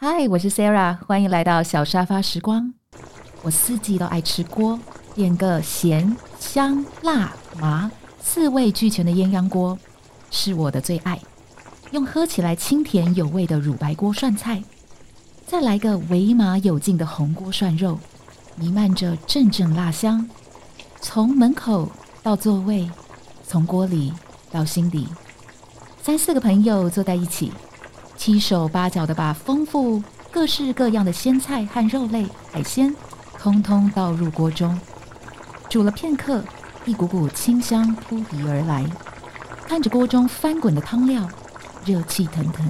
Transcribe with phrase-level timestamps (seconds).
[0.00, 2.72] 嗨，我是 Sarah，欢迎来到小沙发时光。
[3.42, 4.78] 我四季都爱吃锅，
[5.12, 7.90] 点个咸、香、辣、麻
[8.22, 9.76] 四味俱全的鸳鸯锅
[10.30, 11.20] 是我的最爱。
[11.90, 14.62] 用喝起来清甜有味的乳白锅涮菜，
[15.44, 17.98] 再来个微麻有劲的红锅涮肉，
[18.54, 20.30] 弥漫着阵阵辣香。
[21.00, 21.90] 从门口
[22.22, 22.88] 到座位，
[23.44, 24.12] 从锅里
[24.52, 25.08] 到心底，
[26.00, 27.52] 三四个朋友坐在一起。
[28.18, 32.92] 七手八脚的把丰富各式各样的鲜菜和肉类、海鲜，
[33.38, 34.78] 通通倒入锅中，
[35.70, 36.42] 煮了片刻，
[36.84, 38.84] 一股股清香扑鼻而来。
[39.68, 41.26] 看着锅中翻滚的汤料，
[41.84, 42.68] 热气腾腾。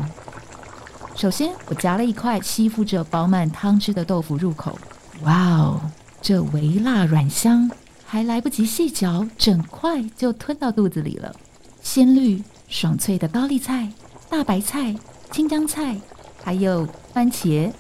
[1.17, 4.79] 首先，我夹了一块吸附着饱满汤汁的豆腐入口，
[5.23, 5.81] 哇哦，
[6.21, 7.71] 这微辣软香，
[8.05, 11.35] 还来不及细嚼，整块就吞到肚子里了。
[11.81, 13.91] 鲜绿爽脆的高丽菜、
[14.29, 14.95] 大白菜。
[15.31, 15.97] 青江菜，
[16.43, 17.71] 还有番茄、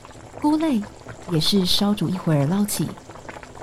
[0.40, 0.80] 菇类，
[1.30, 2.86] 也是烧煮一会儿捞起，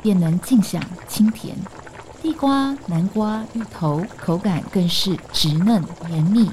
[0.02, 1.56] 便能尽享清甜。
[2.22, 6.50] 地瓜、南瓜、芋头，口感更是直嫩绵密、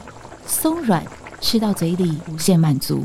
[0.46, 1.02] 松软，
[1.40, 3.04] 吃到嘴里无限满足。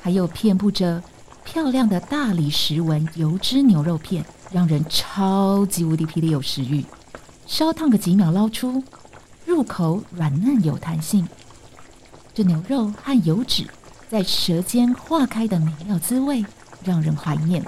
[0.00, 1.02] 还有遍布着
[1.44, 6.84] 漂亮的大理石纹油脂牛肉片，让人超级无敌霹雳有食欲。
[7.46, 8.82] 烧烫个几秒捞出，
[9.44, 11.28] 入口软嫩有弹性。
[12.34, 13.64] 这牛肉和油脂
[14.10, 16.44] 在舌尖化开的美妙滋味，
[16.82, 17.64] 让人怀念。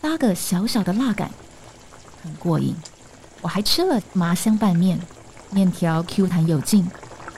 [0.00, 1.30] 搭个小小的辣感，
[2.22, 2.74] 很过瘾。
[3.42, 4.98] 我还吃了麻香拌面，
[5.50, 6.90] 面条 Q 弹有劲，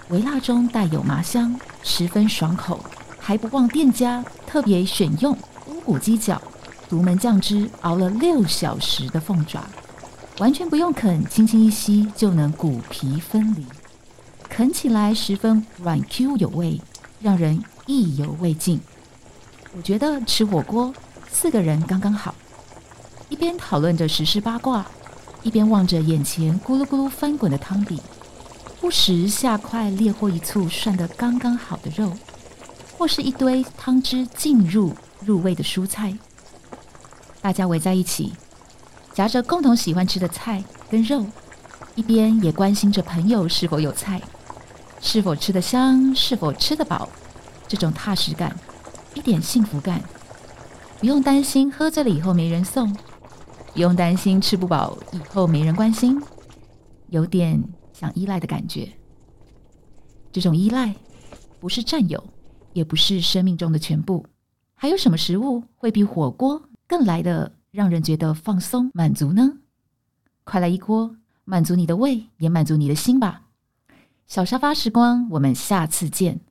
[0.08, 2.78] 微辣中带有麻香，十分爽口。
[3.18, 6.40] 还不忘店家特别选用乌骨鸡脚，
[6.88, 9.64] 独门酱汁熬了六小时的凤爪，
[10.38, 13.66] 完全不用啃，轻轻一吸就能骨皮分离。
[14.56, 16.80] 啃起来十分软 Q 有味，
[17.20, 18.80] 让人意犹未尽。
[19.76, 20.94] 我觉得吃火锅
[21.30, 22.34] 四个人刚刚好，
[23.28, 24.86] 一边讨论着时事八卦，
[25.42, 28.00] 一边望着眼前咕噜咕噜翻滚的汤底，
[28.80, 32.10] 不时下块烈火一簇涮得刚刚好的肉，
[32.96, 36.16] 或是一堆汤汁浸入入味的蔬菜。
[37.42, 38.32] 大家围在一起，
[39.12, 41.26] 夹着共同喜欢吃的菜跟肉，
[41.94, 44.18] 一边也关心着朋友是否有菜。
[45.06, 46.12] 是否吃得香？
[46.16, 47.08] 是否吃得饱？
[47.68, 48.54] 这种踏实感，
[49.14, 50.02] 一点幸福感，
[50.98, 52.92] 不用担心喝醉了以后没人送，
[53.72, 56.20] 不用担心吃不饱以后没人关心，
[57.10, 57.62] 有点
[57.92, 58.92] 想依赖的感觉。
[60.32, 60.92] 这种依赖
[61.60, 62.22] 不是占有，
[62.72, 64.26] 也不是生命中的全部。
[64.74, 69.52] 还有什么食物会比火锅更来的让人觉得放松满足呢？
[70.42, 73.42] 快来一锅，满足你的胃，也满足你的心吧。
[74.26, 76.45] 小沙发时光，我们下次见。